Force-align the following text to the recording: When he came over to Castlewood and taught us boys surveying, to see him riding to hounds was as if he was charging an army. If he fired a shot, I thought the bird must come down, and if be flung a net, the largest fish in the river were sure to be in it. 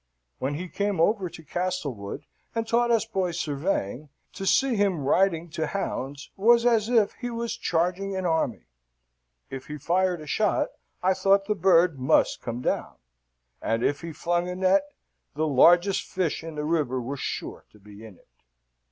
When 0.39 0.55
he 0.55 0.67
came 0.67 0.99
over 0.99 1.29
to 1.29 1.43
Castlewood 1.43 2.25
and 2.55 2.67
taught 2.67 2.89
us 2.89 3.05
boys 3.05 3.39
surveying, 3.39 4.09
to 4.33 4.47
see 4.47 4.75
him 4.75 5.05
riding 5.05 5.47
to 5.51 5.67
hounds 5.67 6.31
was 6.35 6.65
as 6.65 6.89
if 6.89 7.13
he 7.13 7.29
was 7.29 7.55
charging 7.55 8.15
an 8.15 8.25
army. 8.25 8.63
If 9.51 9.67
he 9.67 9.77
fired 9.77 10.19
a 10.19 10.25
shot, 10.25 10.69
I 11.03 11.13
thought 11.13 11.45
the 11.45 11.53
bird 11.53 11.99
must 11.99 12.41
come 12.41 12.61
down, 12.63 12.95
and 13.61 13.83
if 13.83 14.01
be 14.01 14.11
flung 14.11 14.49
a 14.49 14.55
net, 14.55 14.91
the 15.35 15.45
largest 15.45 16.01
fish 16.01 16.43
in 16.43 16.55
the 16.55 16.65
river 16.65 16.99
were 16.99 17.15
sure 17.17 17.65
to 17.71 17.77
be 17.77 18.03
in 18.03 18.15
it. 18.15 18.27